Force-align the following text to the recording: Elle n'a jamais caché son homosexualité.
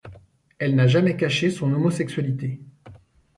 Elle 0.57 0.73
n'a 0.73 0.87
jamais 0.87 1.15
caché 1.15 1.51
son 1.51 1.71
homosexualité. 1.75 2.59